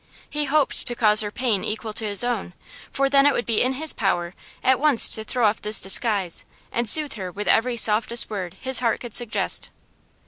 He 0.27 0.45
hoped 0.45 0.87
to 0.87 0.95
cause 0.95 1.21
her 1.21 1.29
pain 1.29 1.63
equal 1.63 1.93
to 1.93 2.05
his 2.07 2.23
own, 2.23 2.53
for 2.91 3.07
then 3.07 3.27
it 3.27 3.33
would 3.33 3.45
be 3.45 3.61
in 3.61 3.73
his 3.73 3.93
power 3.93 4.33
at 4.63 4.79
once 4.79 5.09
to 5.13 5.23
throw 5.23 5.45
off 5.45 5.61
this 5.61 5.79
disguise 5.79 6.43
and 6.71 6.89
soothe 6.89 7.13
her 7.17 7.31
with 7.31 7.47
every 7.47 7.77
softest 7.77 8.27
word 8.27 8.55
his 8.61 8.79
heart 8.79 8.99
could 8.99 9.13
suggest. 9.13 9.69